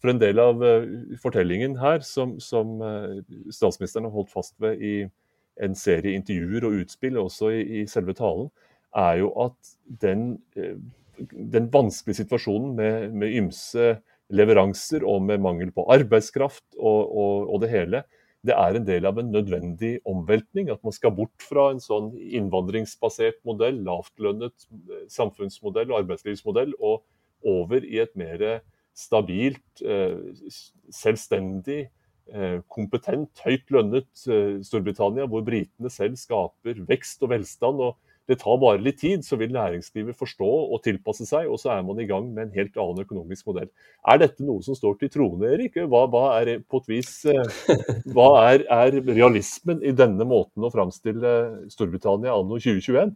For 0.03 0.11
en 0.11 0.19
del 0.19 0.41
av 0.43 0.59
uh, 0.63 0.83
fortellingen 1.21 1.77
her, 1.79 2.03
som, 2.03 2.35
som 2.43 2.81
uh, 2.83 3.21
statsministeren 3.53 4.09
har 4.09 4.15
holdt 4.15 4.33
fast 4.33 4.57
ved 4.63 4.83
i 4.83 4.95
en 5.63 5.77
serie 5.79 6.17
intervjuer 6.19 6.67
og 6.67 6.81
utspill, 6.83 7.21
også 7.21 7.53
i, 7.55 7.63
i 7.79 7.85
selve 7.87 8.15
talen, 8.17 8.51
er 8.95 9.21
jo 9.21 9.31
at 9.43 9.75
den, 10.03 10.35
den 11.31 11.71
vanskelige 11.71 12.21
situasjonen 12.23 12.75
med, 12.75 13.15
med, 13.15 13.31
ymse 13.39 13.95
leveranser 14.35 15.03
og 15.07 15.23
med 15.27 15.43
mangel 15.43 15.71
på 15.75 15.83
arbeidskraft 15.91 16.63
og, 16.75 17.01
og, 17.11 17.49
og 17.55 17.63
det 17.63 17.71
hele, 17.71 18.03
det 18.45 18.55
er 18.55 18.77
en 18.77 18.85
del 18.87 19.07
av 19.09 19.19
en 19.19 19.31
nødvendig 19.33 19.97
omveltning. 20.07 20.69
At 20.73 20.83
man 20.85 20.95
skal 20.95 21.13
bort 21.17 21.45
fra 21.49 21.69
en 21.73 21.81
sånn 21.83 22.11
innvandringsbasert 22.19 23.41
modell, 23.47 23.81
lavtlønnet 23.87 24.67
eh, 24.69 25.03
samfunnsmodell 25.11 25.91
og 25.91 26.03
arbeidslivsmodell, 26.03 26.75
og 26.79 27.03
over 27.45 27.85
i 27.85 27.99
et 28.01 28.15
mer 28.17 28.45
stabilt, 28.95 29.83
eh, 29.83 30.17
selvstendig, 30.93 31.85
eh, 32.31 32.59
kompetent, 32.71 33.43
høyt 33.45 33.73
lønnet 33.73 34.09
Storbritannia, 34.65 35.27
hvor 35.29 35.45
britene 35.45 35.91
selv 35.93 36.17
skaper 36.21 36.81
vekst 36.87 37.23
og 37.25 37.33
velstand. 37.35 37.81
og 37.89 37.97
det 38.29 38.39
tar 38.41 38.57
bare 38.61 38.81
litt 38.81 38.97
tid, 39.01 39.25
så 39.25 39.37
vil 39.37 39.53
næringslivet 39.53 40.17
forstå 40.17 40.47
og 40.47 40.81
tilpasse 40.85 41.27
seg, 41.29 41.49
og 41.49 41.59
så 41.61 41.75
er 41.75 41.83
man 41.85 41.99
i 42.01 42.07
gang 42.09 42.31
med 42.33 42.47
en 42.47 42.55
helt 42.55 42.79
annen 42.81 43.03
økonomisk 43.05 43.51
modell. 43.51 43.69
Er 44.09 44.21
dette 44.21 44.45
noe 44.45 44.65
som 44.65 44.77
står 44.77 44.97
til 45.01 45.11
troende, 45.13 45.51
Erik? 45.53 45.77
Hva, 45.85 46.05
hva 46.09 46.23
er 46.39 46.63
på 46.65 46.81
et 46.81 46.89
vis, 46.95 47.11
eh, 47.29 47.75
hva 48.15 48.31
er, 48.47 48.65
er, 48.65 48.97
realismen 49.11 49.83
i 49.85 49.93
denne 49.93 50.25
måten 50.25 50.65
å 50.65 50.73
framstille 50.73 51.35
Storbritannia 51.73 52.33
anno 52.33 52.57
2021? 52.57 53.13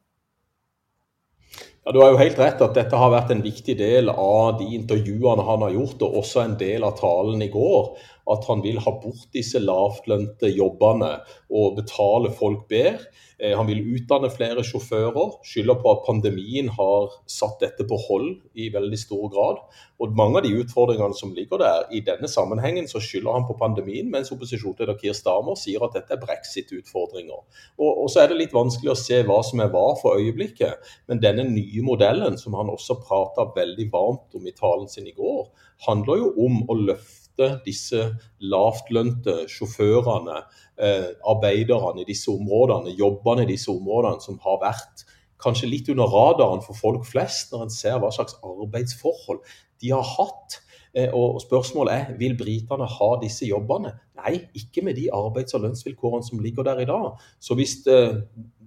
Ja, 1.86 1.94
Du 1.96 2.04
har 2.04 2.14
jo 2.14 2.22
helt 2.22 2.38
rett 2.38 2.62
at 2.62 2.76
dette 2.78 2.98
har 3.02 3.10
vært 3.10 3.32
en 3.34 3.42
viktig 3.42 3.74
del 3.80 4.12
av 4.14 4.60
de 4.60 4.68
intervjuene 4.78 5.46
han 5.48 5.66
har 5.66 5.74
gjort, 5.74 6.04
og 6.06 6.22
også 6.22 6.44
en 6.44 6.58
del 6.60 6.86
av 6.86 7.00
talen 7.00 7.42
i 7.42 7.50
går. 7.50 7.96
At 8.30 8.46
han 8.50 8.62
vil 8.66 8.80
ha 8.84 8.94
bort 9.02 9.30
disse 9.34 9.62
lavtlønte 9.62 10.52
jobbene 10.54 11.16
og 11.50 11.80
betale 11.80 12.32
folk 12.36 12.68
bedre. 12.70 13.10
Eh, 13.40 13.56
han 13.56 13.68
vil 13.70 13.86
utdanne 13.96 14.28
flere 14.34 14.64
sjåfører, 14.68 15.38
skylder 15.48 15.78
på 15.80 15.92
at 15.94 16.02
pandemien 16.04 16.68
har 16.76 17.14
satt 17.32 17.62
dette 17.64 17.86
på 17.88 17.96
hold 18.10 18.34
i 18.60 18.68
veldig 18.74 19.00
stor 19.00 19.30
grad. 19.32 19.62
Og 20.04 20.16
mange 20.18 20.42
av 20.42 20.48
de 20.48 20.52
utfordringene 20.60 21.16
som 21.16 21.32
ligger 21.36 21.62
der, 21.62 21.86
i 21.96 22.02
denne 22.04 22.28
sammenhengen 22.32 22.90
så 22.92 23.00
skylder 23.04 23.38
han 23.38 23.48
på 23.48 23.56
pandemien, 23.62 24.10
mens 24.12 24.34
opposisjonsleder 24.36 25.00
Kier 25.00 25.16
Stamer 25.16 25.56
sier 25.60 25.86
at 25.88 25.96
dette 25.96 26.16
er 26.16 26.22
brexit-utfordringer. 26.24 27.40
Og, 27.80 27.88
og, 27.90 28.10
så 28.12 28.26
er 28.26 28.34
det 28.34 28.42
litt 28.42 28.56
vanskelig 28.56 28.92
å 28.92 29.00
se 29.00 29.22
hva 29.28 29.40
som 29.48 29.64
er 29.64 29.72
hva 29.72 29.88
for 30.02 30.20
øyeblikket. 30.20 30.92
Men 31.08 31.24
denne 31.24 31.48
nye 31.48 31.86
modellen, 31.86 32.36
som 32.42 32.60
han 32.60 32.72
også 32.74 33.00
prata 33.06 33.48
veldig 33.56 33.88
varmt 33.94 34.36
om 34.36 34.52
i 34.52 34.56
talen 34.56 34.92
sin 34.92 35.08
i 35.08 35.16
går, 35.16 35.48
handler 35.88 36.26
jo 36.26 36.32
om 36.44 36.64
å 36.68 36.76
løfte 36.76 37.29
disse 37.66 38.02
lavtlønte 38.40 39.46
sjåførene, 39.52 40.42
eh, 40.80 41.10
arbeiderne 41.28 42.04
i 42.04 42.08
disse 42.08 42.32
områdene, 42.32 42.96
jobbene 42.98 43.46
i 43.46 43.52
disse 43.54 43.72
områdene, 43.72 44.22
som 44.22 44.40
har 44.44 44.60
vært 44.64 45.06
kanskje 45.40 45.70
litt 45.72 45.90
under 45.90 46.10
radaren 46.12 46.64
for 46.66 46.76
folk 46.76 47.08
flest, 47.08 47.54
når 47.54 47.66
en 47.66 47.74
ser 47.74 48.00
hva 48.00 48.12
slags 48.12 48.36
arbeidsforhold 48.44 49.40
de 49.82 49.94
har 49.96 50.04
hatt. 50.18 50.60
Eh, 50.94 51.12
og 51.14 51.42
spørsmålet 51.44 51.94
er 51.94 52.16
vil 52.18 52.38
britene 52.38 52.88
ha 52.90 53.10
disse 53.22 53.46
jobbene. 53.46 53.94
Nei, 54.20 54.40
ikke 54.58 54.84
med 54.84 54.98
de 54.98 55.10
arbeids- 55.14 55.54
og 55.54 55.62
lønnsvilkårene 55.62 56.26
som 56.26 56.40
ligger 56.40 56.64
der 56.64 56.82
i 56.82 56.90
dag. 56.90 57.20
Så 57.40 57.56
hvis 57.56 57.78
det, 57.86 58.00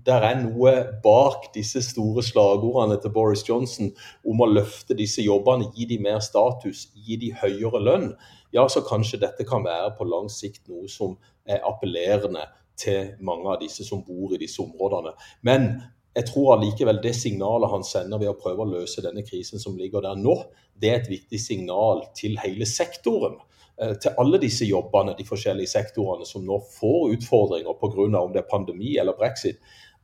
det 0.06 0.14
er 0.14 0.38
noe 0.42 0.72
bak 1.02 1.50
disse 1.54 1.82
store 1.84 2.22
slagordene 2.22 2.98
til 3.02 3.12
Boris 3.14 3.42
Johnson 3.48 3.90
om 4.26 4.42
å 4.42 4.50
løfte 4.50 4.96
disse 4.98 5.22
jobbene, 5.22 5.70
gi 5.74 5.86
de 5.90 5.98
mer 6.02 6.22
status, 6.24 6.88
gi 6.94 7.18
de 7.20 7.32
høyere 7.42 7.82
lønn, 7.82 8.08
ja, 8.52 8.66
så 8.68 8.82
kanskje 8.84 9.20
dette 9.22 9.46
kan 9.48 9.64
være 9.64 9.94
på 9.98 10.06
lang 10.08 10.28
sikt 10.32 10.68
noe 10.68 10.90
som 10.90 11.16
er 11.48 11.64
appellerende 11.66 12.44
til 12.78 13.14
mange 13.24 13.48
av 13.48 13.60
disse 13.62 13.84
som 13.86 14.02
bor 14.04 14.34
i 14.34 14.40
disse 14.40 14.62
områdene. 14.62 15.14
Men 15.46 15.70
jeg 16.12 16.28
tror 16.28 16.56
allikevel 16.56 17.00
det 17.04 17.14
signalet 17.16 17.72
han 17.72 17.86
sender 17.86 18.20
ved 18.20 18.32
å 18.32 18.36
prøve 18.36 18.64
å 18.64 18.72
løse 18.74 19.04
denne 19.04 19.24
krisen 19.24 19.62
som 19.62 19.78
ligger 19.78 20.04
der 20.04 20.18
nå, 20.20 20.36
det 20.76 20.90
er 20.90 21.00
et 21.00 21.10
viktig 21.12 21.40
signal 21.40 22.04
til 22.18 22.36
hele 22.42 22.68
sektoren. 22.68 23.38
Eh, 23.80 23.94
til 24.02 24.18
alle 24.20 24.40
disse 24.42 24.68
jobbene, 24.68 25.16
de 25.16 25.24
forskjellige 25.24 25.72
sektorene 25.72 26.28
som 26.28 26.44
nå 26.44 26.60
får 26.74 27.16
utfordringer 27.16 27.78
pga. 27.80 28.20
om 28.20 28.32
det 28.32 28.42
er 28.42 28.50
pandemi 28.50 28.96
eller 28.98 29.16
brexit. 29.16 29.58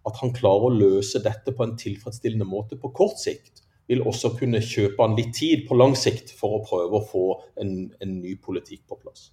At 0.06 0.16
han 0.22 0.32
klarer 0.32 0.70
å 0.70 0.78
løse 0.78 1.20
dette 1.20 1.52
på 1.52 1.64
en 1.64 1.76
tilfredsstillende 1.76 2.48
måte 2.48 2.80
på 2.80 2.92
kort 2.96 3.20
sikt 3.20 3.67
vil 3.88 4.04
også 4.07 4.35
kunne 4.38 4.61
kjøpe 4.64 5.00
han 5.02 5.16
litt 5.18 5.35
tid 5.38 5.64
på 5.68 5.76
lang 5.78 5.97
sikt 5.97 6.35
for 6.37 6.59
å 6.59 6.62
prøve 6.66 7.00
å 7.00 7.09
få 7.09 7.25
en, 7.61 7.90
en 8.04 8.14
ny 8.21 8.37
politikk 8.40 8.85
på 8.88 8.99
plass. 9.00 9.30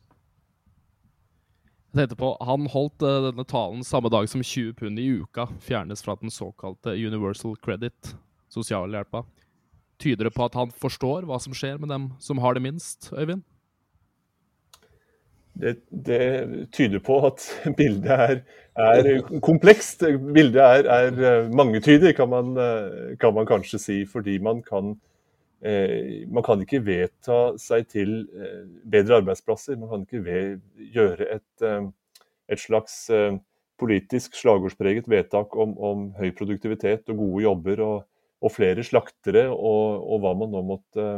På, 1.95 2.33
Han 2.43 2.67
holdt 2.73 3.03
uh, 3.07 3.29
denne 3.29 3.45
talen 3.47 3.83
samme 3.87 4.11
dag 4.11 4.27
som 4.27 4.43
20 4.43 4.75
pund 4.79 4.99
i 4.99 5.07
uka 5.21 5.47
fjernes 5.63 6.03
fra 6.03 6.17
den 6.19 6.33
såkalte 6.33 6.91
Universal 6.91 7.55
Credit, 7.63 8.15
sosialhjelpa. 8.51 9.23
Tyder 10.03 10.27
det 10.27 10.35
på 10.35 10.43
at 10.43 10.57
han 10.59 10.73
forstår 10.75 11.27
hva 11.27 11.39
som 11.39 11.55
skjer 11.55 11.79
med 11.79 11.93
dem 11.93 12.09
som 12.19 12.41
har 12.43 12.57
det 12.57 12.65
minst, 12.65 13.13
Øyvind? 13.15 13.45
Det, 15.55 15.77
det, 15.89 16.67
tyder 16.75 16.99
på 16.99 17.15
at 17.29 17.43
bildet 17.77 18.11
er, 18.11 18.39
er 18.75 19.39
komplekst. 19.43 20.03
Bildet 20.35 20.61
er, 20.61 20.89
er 20.91 21.19
eh, 21.29 21.49
mangetydig, 21.55 22.11
kan 22.17 22.29
man, 22.31 22.51
eh, 22.59 23.13
kan 23.19 23.33
man, 23.35 23.47
kanskje 23.47 23.79
si. 23.79 23.97
Fordi 24.09 24.35
man 24.43 24.59
kan, 24.65 24.97
eh, 25.63 26.27
man 26.27 26.43
kan 26.43 26.61
ikke 26.61 26.83
vedta 26.83 27.39
seg 27.61 27.87
til 27.93 28.17
eh, 28.35 28.65
bedre 28.83 29.21
arbeidsplasser. 29.21 29.79
Man 29.79 29.93
kan 29.93 30.03
ikke 30.03 30.23
ved, 30.27 30.59
gjøre 30.91 31.29
et, 31.37 31.67
et, 32.51 32.59
slags 32.59 33.05
politisk 33.79 34.35
slagordspreget 34.35 35.07
vedtak 35.11 35.55
om, 35.55 35.77
om, 35.79 36.05
høy 36.19 36.29
produktivitet 36.35 37.07
og 37.11 37.23
gode 37.23 37.47
jobber 37.47 37.81
og, 37.83 37.97
og 38.43 38.51
flere 38.51 38.83
slaktere 38.83 39.47
og, 39.51 40.03
og, 40.03 40.19
hva 40.23 40.35
man 40.35 40.51
nå 40.51 40.67
måtte, 40.67 41.09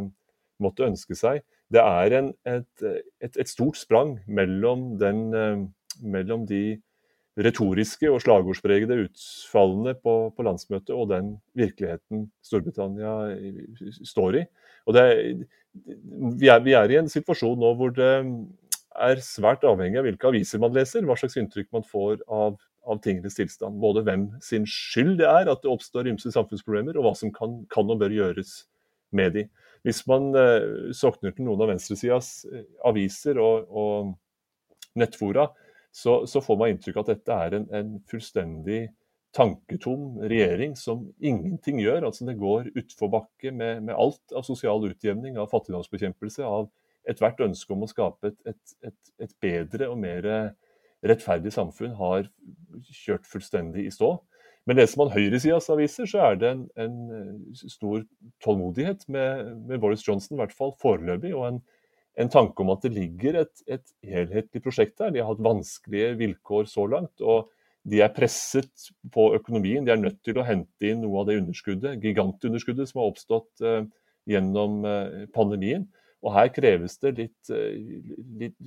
måtte 0.61 0.85
ønske 0.85 1.17
seg 1.17 1.41
det 1.73 1.83
er 1.83 2.17
en, 2.19 2.33
et, 2.47 2.83
et, 3.21 3.33
et, 3.35 3.49
stort 3.49 3.79
sprang 3.79 4.17
mellom, 4.27 4.93
den, 5.01 5.23
eh, 5.35 5.63
mellom 6.01 6.45
de 6.47 6.79
retoriske 7.37 8.09
og 8.09 8.21
slagordspregede 8.23 8.97
utfallene 9.03 9.93
på, 10.01 10.15
på, 10.33 10.45
landsmøtet 10.47 10.93
og 10.95 11.11
den 11.11 11.35
virkeligheten 11.57 12.27
Storbritannia 12.45 13.35
står 14.07 14.39
i. 14.41 14.45
Det, 14.95 15.03
vi, 16.39 16.47
er, 16.49 16.63
vi, 16.65 16.73
er, 16.73 16.89
i 16.89 16.97
en 17.01 17.11
situasjon 17.11 17.59
nå 17.61 17.73
hvor 17.77 17.93
det 17.93 18.13
er 18.97 19.21
svært 19.21 19.67
avhengig 19.67 19.99
av 19.99 20.07
hvilke 20.07 20.31
aviser 20.31 20.63
man 20.63 20.73
leser, 20.73 21.05
hva 21.05 21.17
slags 21.19 21.37
inntrykk 21.37 21.69
man 21.75 21.85
får 21.85 22.23
av, 22.25 22.57
av 22.87 23.03
tingenes 23.03 23.37
tilstand. 23.37 23.77
Både 23.83 24.01
hvem 24.07 24.29
sin 24.41 24.65
skyld 24.65 25.19
det 25.21 25.29
er 25.29 25.51
at 25.51 25.61
det 25.61 25.69
oppstår 25.69 26.09
ymse 26.09 26.33
samfunnsproblemer, 26.33 26.97
og 26.97 27.05
hva 27.05 27.13
som 27.19 27.33
kan, 27.35 27.59
kan 27.73 27.93
og 27.93 28.01
bør 28.01 28.15
gjøres 28.15 28.63
med 29.13 29.37
de. 29.37 29.45
Hvis 29.85 30.03
man 30.09 30.29
uh, 30.35 30.91
sokner 30.95 31.33
til 31.35 31.47
noen 31.47 31.63
av 31.63 31.71
venstresidas 31.71 32.31
uh, 32.49 32.63
aviser 32.89 33.39
og, 33.41 33.67
og 33.69 34.97
nettfora, 34.97 35.47
så, 35.93 36.21
så, 36.29 36.41
får 36.43 36.57
man 36.59 36.73
inntrykk 36.73 36.99
av 36.99 37.05
at 37.05 37.11
dette 37.15 37.37
er 37.45 37.57
en, 37.57 37.67
en, 37.73 37.93
fullstendig 38.09 38.81
tanketom 39.37 40.19
regjering 40.29 40.75
som 40.77 41.07
ingenting 41.17 41.81
gjør. 41.81 42.09
altså 42.09 42.27
Det 42.27 42.37
går 42.39 42.71
utforbakke 42.77 43.53
med, 43.53 43.83
med 43.87 43.97
alt 43.97 44.35
av 44.35 44.45
sosial 44.45 44.85
utjevning, 44.89 45.37
av 45.37 45.49
fattigdomsbekjempelse, 45.53 46.45
av 46.45 46.69
ethvert 47.07 47.41
ønske 47.45 47.73
om 47.73 47.85
å 47.85 47.89
skape 47.89 48.31
et, 48.31 48.39
et, 48.51 48.77
et, 48.89 49.11
et 49.25 49.35
bedre 49.43 49.89
og 49.89 49.99
mer 50.01 50.25
rettferdig 51.05 51.53
samfunn 51.53 51.93
har 51.97 52.27
kjørt 52.89 53.27
fullstendig 53.29 53.87
i 53.87 53.93
stå. 53.93 54.15
Men 54.67 54.81
leser 54.81 54.99
man 54.99 55.13
høyresidas 55.13 55.69
aviser, 55.71 56.07
så 56.11 56.23
er 56.27 56.39
det 56.41 56.49
en, 56.51 56.63
en 56.83 56.95
stor 57.55 58.01
tålmodighet 58.43 59.05
med, 59.07 59.53
med, 59.69 59.79
Boris 59.79 60.03
Johnson, 60.03 60.35
i 60.35 60.41
hvert 60.41 60.55
fall 60.55 60.73
foreløpig. 60.81 61.31
og 61.35 61.45
en, 61.47 61.61
en 62.19 62.31
tanke 62.33 62.63
om 62.63 62.73
at 62.73 62.83
det 62.83 62.91
ligger 62.97 63.39
et, 63.43 63.63
et, 63.69 63.85
helhetlig 64.03 64.63
prosjekt 64.65 64.97
der. 64.99 65.13
De 65.13 65.21
har 65.23 65.31
hatt 65.31 65.45
vanskelige 65.45 66.17
vilkår 66.19 66.67
så 66.67 66.83
langt. 66.91 67.23
og 67.23 67.47
De 67.87 68.01
er 68.03 68.11
presset 68.11 68.89
på 69.13 69.29
økonomien. 69.37 69.87
De 69.87 69.95
er 69.95 70.01
nødt 70.01 70.19
til 70.27 70.41
å 70.41 70.45
hente 70.47 70.89
inn 70.89 70.99
noe 71.05 71.21
av 71.21 71.29
det 71.29 71.39
underskuddet, 71.39 72.01
gigantunderskuddet 72.03 72.91
som 72.91 73.03
har 73.03 73.13
oppstått 73.13 73.63
uh, 73.63 73.85
gjennom 74.27 74.81
uh, 74.83 75.23
pandemien. 75.35 75.87
Og 76.25 76.33
Her 76.35 76.51
kreves 76.51 76.99
det 76.99 77.15
litt, 77.21 77.53
uh, 77.53 77.71
litt, 78.41 78.57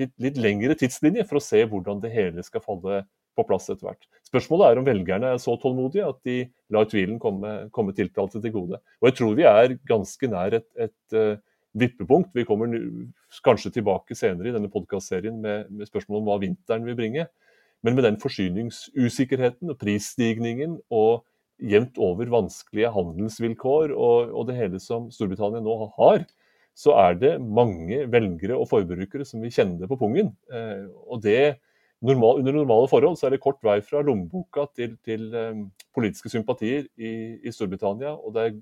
litt, 0.00 0.16
litt, 0.16 0.40
lengre 0.40 0.80
tidslinje 0.80 1.28
for 1.28 1.42
å 1.42 1.44
se 1.44 1.60
hvordan 1.68 2.00
det 2.00 2.14
hele 2.14 2.46
skal 2.46 2.64
falle 2.64 3.02
på 3.38 3.44
plass 3.48 3.68
etter 3.70 3.88
hvert. 3.88 4.08
Spørsmålet 4.26 4.66
er 4.66 4.80
om 4.80 4.86
velgerne 4.86 5.34
er 5.34 5.42
så 5.42 5.56
tålmodige 5.60 6.08
at 6.08 6.18
de 6.26 6.38
lar 6.72 6.88
tvilen 6.90 7.20
komme, 7.22 7.54
komme 7.74 7.94
tiltalte 7.96 8.42
til 8.42 8.54
gode. 8.54 8.80
Og 9.00 9.10
Jeg 9.10 9.18
tror 9.18 9.38
vi 9.38 9.46
er 9.48 9.76
ganske 9.88 10.30
nær 10.30 10.58
et, 10.60 10.68
et 10.78 11.16
uh, 11.16 11.38
vippepunkt. 11.78 12.32
Vi 12.34 12.46
kommer 12.48 12.74
kanskje 13.46 13.72
tilbake 13.78 14.16
senere 14.18 14.50
i 14.50 14.54
denne 14.56 14.70
podkastserien 14.72 15.38
med, 15.42 15.70
med 15.70 15.90
spørsmål 15.90 16.20
om 16.20 16.30
hva 16.30 16.40
vinteren 16.42 16.86
vil 16.86 16.98
bringe. 16.98 17.26
Men 17.86 17.96
med 17.96 18.04
den 18.04 18.20
forsyningsusikkerheten 18.20 19.72
og 19.72 19.78
prisstigningen 19.80 20.78
og 20.92 21.24
jevnt 21.60 21.98
over 22.00 22.28
vanskelige 22.32 22.92
handelsvilkår 22.92 23.92
og, 23.92 24.32
og 24.32 24.46
det 24.48 24.56
hele 24.56 24.80
som 24.82 25.08
Storbritannia 25.12 25.62
nå 25.64 25.76
har, 25.98 26.24
så 26.76 26.94
er 26.96 27.18
det 27.20 27.32
mange 27.42 28.04
velgere 28.12 28.56
og 28.56 28.68
forbrukere 28.70 29.26
som 29.28 29.42
vil 29.44 29.52
kjenne 29.52 29.80
det 29.80 29.88
på 29.90 29.98
pungen. 30.00 30.32
Eh, 30.52 30.86
og 31.10 31.20
det 31.24 31.60
normal, 32.00 32.40
under 32.40 32.56
normale 32.56 32.88
forhold 32.90 33.18
så 33.18 33.28
er 33.28 33.34
det 33.34 33.42
kort 33.44 33.60
vei 33.64 33.78
fra 33.84 34.02
lommeboka 34.04 34.66
til, 34.76 34.96
til 35.04 35.28
um, 35.36 35.66
politiske 35.96 36.32
sympatier 36.32 36.86
i, 36.96 37.12
i, 37.44 37.52
Storbritannia. 37.52 38.14
Og 38.16 38.34
det 38.36 38.46
er 38.46 38.58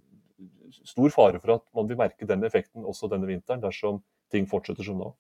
stor 0.87 1.15
fare 1.15 1.41
for 1.43 1.59
at 1.59 1.65
man 1.77 1.89
vil 1.91 2.01
merke 2.01 2.29
den 2.29 2.45
effekten 2.47 2.87
også 2.87 3.11
denne 3.11 3.29
vinteren, 3.31 3.63
dersom 3.63 4.03
ting 4.33 4.49
fortsetter 4.51 4.87
som 4.87 5.01
nå. 5.01 5.13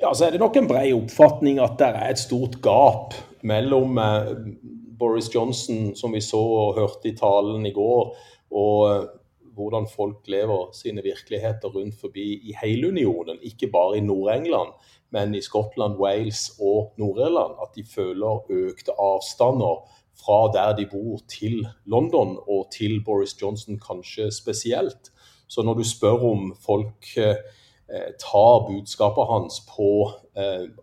Ja, 0.00 0.12
så 0.14 0.26
er 0.26 0.34
det 0.34 0.40
nok 0.40 0.56
en 0.56 0.68
bred 0.68 0.92
oppfatning 0.96 1.60
at 1.60 1.76
det 1.80 1.90
er 1.90 2.12
et 2.12 2.20
stort 2.20 2.60
gap 2.64 3.16
mellom 3.44 3.98
eh, 4.00 4.30
Boris 5.00 5.28
Johnson, 5.32 5.90
som 5.96 6.14
vi 6.16 6.22
så 6.24 6.40
og 6.40 6.78
hørte 6.78 7.10
i 7.10 7.16
talen 7.16 7.66
i 7.68 7.74
går, 7.76 8.14
og 8.56 8.78
eh, 8.88 9.02
hvordan 9.60 9.86
folk 9.90 10.26
lever 10.32 10.72
sine 10.76 11.04
virkeligheter 11.04 11.68
rundt 11.74 12.00
forbi 12.00 12.32
i 12.48 12.56
hele 12.62 12.88
unionen, 12.88 13.38
ikke 13.44 13.68
bare 13.70 13.98
i 14.00 14.04
Nord-England 14.04 14.72
men 15.10 15.34
i 15.34 15.42
Skottland, 15.42 15.98
Wales 15.98 16.50
og 16.60 16.94
Nord-Irland, 16.98 17.58
at 17.62 17.74
de 17.76 17.84
føler 17.94 18.44
økte 18.50 18.94
avstander 18.98 19.82
fra 20.20 20.40
der 20.54 20.76
de 20.76 20.86
bor 20.90 21.18
til 21.30 21.64
London, 21.86 22.36
og 22.48 22.68
til 22.74 23.00
Boris 23.04 23.34
Johnson 23.42 23.80
kanskje 23.80 24.30
spesielt. 24.34 25.10
Så 25.48 25.62
når 25.62 25.80
du 25.80 25.84
spør 25.84 26.26
om 26.30 26.50
folk 26.66 27.16
eh, 27.18 27.40
tar 28.22 28.66
budskapet 28.68 29.26
hans 29.32 29.62
på 29.66 29.90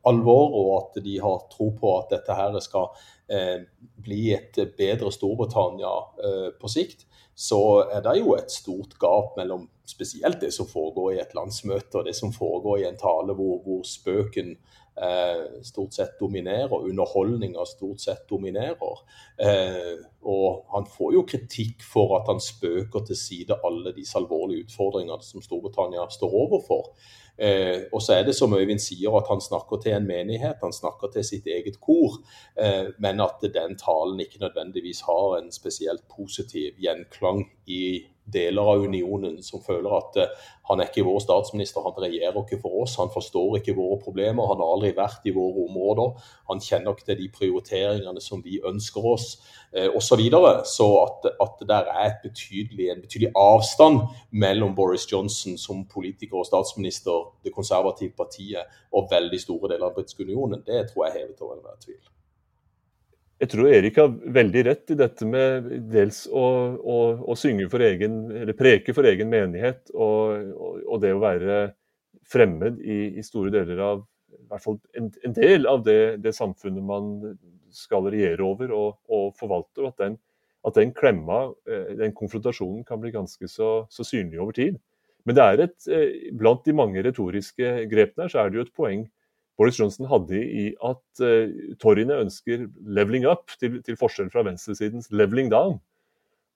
alvor, 0.07 0.55
og 0.61 0.71
at 0.77 0.99
de 1.03 1.17
har 1.23 1.45
tro 1.51 1.71
på 1.77 1.93
at 1.99 2.15
dette 2.15 2.37
her 2.37 2.57
skal 2.63 2.89
eh, 3.31 3.63
bli 4.03 4.31
et 4.35 4.59
bedre 4.77 5.11
Storbritannia 5.13 5.93
eh, 6.23 6.49
på 6.59 6.71
sikt, 6.71 7.07
så 7.37 7.61
er 7.93 8.01
det 8.01 8.17
jo 8.17 8.33
et 8.33 8.49
stort 8.51 8.95
gap 8.97 9.35
mellom 9.37 9.67
spesielt 9.87 10.41
det 10.41 10.49
som 10.55 10.67
foregår 10.67 11.13
i 11.13 11.21
et 11.21 11.35
landsmøte, 11.37 11.99
og 11.99 12.07
det 12.07 12.15
som 12.17 12.33
foregår 12.33 12.81
i 12.81 12.87
en 12.89 12.97
tale 12.99 13.35
hvor, 13.37 13.59
hvor 13.63 13.83
spøken 13.87 14.55
eh, 14.97 15.61
stort 15.63 15.93
sett 15.93 16.17
dominerer, 16.19 16.73
underholdninga 16.73 17.65
stort 17.65 18.01
sett 18.01 18.25
dominerer. 18.29 19.03
Eh, 19.37 19.93
og 20.27 20.65
han 20.73 20.89
får 20.91 21.13
jo 21.13 21.23
kritikk 21.29 21.85
for 21.85 22.17
at 22.19 22.31
han 22.31 22.41
spøker 22.43 23.05
til 23.07 23.19
side 23.19 23.59
alle 23.63 23.93
disse 23.95 24.17
alvorlige 24.19 24.67
utfordringene 24.67 25.23
som 25.23 25.45
Storbritannia 25.45 26.07
står 26.11 26.35
overfor. 26.41 26.91
Eh, 27.37 27.81
og 27.93 28.01
så 28.01 28.17
er 28.17 28.23
det 28.25 28.35
som 28.35 28.53
Øyvind 28.53 28.81
sier, 28.81 29.13
at 29.17 29.29
han 29.29 29.41
snakker 29.41 29.81
til 29.81 29.93
en 29.93 30.07
menighet, 30.07 30.63
han 30.63 30.73
snakker 30.73 31.11
til 31.13 31.25
sitt 31.25 31.47
eget 31.47 31.79
kor. 31.81 32.17
Eh, 32.59 32.89
men 32.99 33.21
at 33.21 33.45
den 33.53 33.77
talen 33.77 34.19
ikke 34.19 34.41
nødvendigvis 34.41 35.03
har 35.09 35.37
en 35.37 35.51
spesielt 35.51 36.03
positiv 36.15 36.81
gjenklang 36.81 37.45
i 37.67 38.07
deler 38.27 38.61
av 38.61 38.81
unionen 38.83 39.37
som 39.43 39.61
føler 39.63 39.93
at 39.95 40.17
uh, 40.19 40.47
han 40.67 40.81
er 40.83 40.89
ikke 40.89 41.05
vår 41.07 41.21
statsminister, 41.23 41.83
han 41.85 41.95
regjerer 42.03 42.35
ikke 42.41 42.59
for 42.59 42.81
oss, 42.83 42.97
han 42.99 43.11
forstår 43.13 43.61
ikke 43.61 43.75
våre 43.77 43.99
problemer, 44.03 44.49
han 44.49 44.59
har 44.59 44.73
aldri 44.73 44.91
vært 44.97 45.29
i 45.29 45.33
våre 45.35 45.63
områder, 45.63 46.25
han 46.51 46.63
kjenner 46.63 46.91
ikke 46.91 47.07
til 47.07 47.21
de 47.21 47.29
prioriteringene 47.37 48.23
som 48.23 48.43
vi 48.43 48.59
ønsker 48.67 49.07
oss, 49.13 49.29
uh, 49.77 49.87
osv. 49.93 50.03
Så, 50.07 50.19
videre. 50.19 50.51
så 50.67 50.89
at, 51.05 51.29
at 51.43 51.63
det 51.69 51.79
er 52.03 52.19
betydelig, 52.23 52.91
en 52.91 53.05
betydelig 53.05 53.31
avstand 53.37 54.03
mellom 54.31 54.75
Boris 54.75 55.07
Johnson 55.11 55.55
som 55.61 55.85
politiker 55.87 56.41
og 56.41 56.49
statsminister, 56.49 57.31
det 57.43 57.55
konservative 57.55 58.15
partiet, 58.17 58.77
og 58.91 59.11
veldig 59.11 59.39
store 59.43 59.75
deler 59.75 59.91
av 59.91 59.99
den 59.99 60.27
unionen, 60.27 60.63
det 60.67 60.87
tror 60.91 61.07
jeg 61.07 61.19
hevet 61.21 61.43
over 61.43 61.59
enhver 61.59 61.79
tvil. 61.83 62.03
Jeg 63.37 63.51
tror 63.51 63.69
Erik 63.69 63.97
har 64.01 64.13
veldig 64.33 64.61
rett 64.65 64.91
i 64.93 64.97
dette 64.97 65.25
med 65.29 65.67
dels 65.91 66.23
å, 66.25 66.45
å, 66.81 66.97
å 67.21 67.35
synge 67.37 67.67
for 67.69 67.83
egen, 67.85 68.23
eller 68.33 68.57
preke 68.57 68.95
for 68.97 69.05
egen 69.05 69.29
menighet, 69.29 69.91
og, 69.93 70.47
og, 70.57 70.79
og 70.87 71.03
det 71.03 71.11
å 71.13 71.21
være 71.21 71.59
fremmed 72.27 72.79
i, 72.81 72.97
i, 73.19 73.25
store 73.25 73.53
deler 73.53 73.83
av 73.83 74.01
i 74.33 74.47
hvert 74.49 74.63
fall 74.63 74.79
en, 74.97 75.11
en 75.23 75.35
del 75.35 75.69
av 75.69 75.83
det, 75.85 76.17
det, 76.23 76.33
samfunnet 76.35 76.83
man 76.83 77.13
skal 77.73 78.09
regjere 78.09 78.43
over 78.43 78.73
og, 78.75 78.97
og 79.11 79.29
forvalte. 79.37 79.83
og 79.83 79.91
at 79.91 80.01
den, 80.01 80.17
at 80.67 80.79
den 80.79 80.93
klemma, 80.97 81.43
eh, 81.69 81.93
den 81.99 82.15
konfrontasjonen, 82.17 82.83
kan 82.87 82.99
bli 83.03 83.13
ganske 83.13 83.49
så, 83.51 83.85
så 83.93 84.07
synlig 84.07 84.41
over 84.41 84.57
tid. 84.57 84.81
Men 85.27 85.37
det 85.37 85.45
er 85.45 85.63
et, 85.67 85.77
eh, 85.91 86.33
blant 86.35 86.65
de 86.65 86.75
mange 86.75 87.03
retoriske 87.05 87.73
grepene 87.91 88.25
her, 88.25 88.33
så 88.33 88.41
er 88.41 88.49
det 88.49 88.61
jo 88.61 88.65
et 88.65 88.75
poeng 88.75 89.05
Boris 89.57 89.79
Johnson 89.79 90.05
hadde 90.09 90.37
i 90.37 90.69
at 90.85 91.21
uh, 91.25 91.73
toryene 91.81 92.21
ønsker 92.23 92.67
'leveling 92.85 93.25
up', 93.29 93.55
til, 93.59 93.81
til 93.83 93.97
forskjell 93.97 94.29
fra 94.33 94.45
venstresidens 94.45 95.09
'leveling 95.11 95.49
down'. 95.53 95.79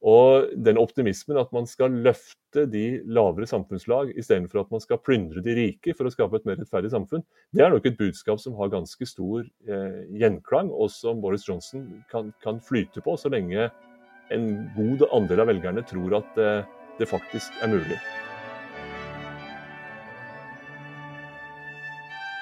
Og 0.02 0.50
den 0.58 0.80
optimismen 0.82 1.38
at 1.38 1.52
man 1.54 1.68
skal 1.70 1.94
løfte 2.06 2.66
de 2.66 3.02
lavere 3.06 3.46
samfunnslag 3.46 4.16
istedenfor 4.18 4.64
at 4.64 4.72
man 4.74 4.82
skal 4.82 4.98
plyndre 4.98 5.44
de 5.46 5.54
rike 5.54 5.94
for 5.94 6.10
å 6.10 6.14
skape 6.14 6.40
et 6.40 6.48
mer 6.50 6.58
rettferdig 6.58 6.90
samfunn, 6.94 7.22
det 7.54 7.62
er 7.62 7.70
nok 7.70 7.86
et 7.86 8.00
budskap 8.00 8.42
som 8.42 8.58
har 8.58 8.74
ganske 8.74 9.06
stor 9.06 9.46
eh, 9.46 10.02
gjenklang, 10.18 10.74
og 10.74 10.90
som 10.90 11.22
Boris 11.22 11.46
Johnson 11.46 11.86
kan, 12.10 12.34
kan, 12.42 12.58
flyte 12.66 13.06
på 13.06 13.14
så 13.14 13.30
lenge 13.30 13.70
en 14.34 14.50
god 14.74 15.06
andel 15.14 15.46
av 15.46 15.54
velgerne 15.54 15.86
tror 15.86 16.18
at 16.24 16.42
eh, 16.42 16.66
det 16.98 17.10
faktisk 17.14 17.62
er 17.62 17.70
mulig. 17.78 18.02